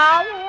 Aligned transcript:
好。 0.00 0.39